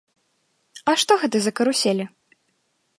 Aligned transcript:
А 0.93 0.97
што 1.03 1.19
гэта 1.25 1.37
за 1.47 1.51
каруселі? 1.61 2.05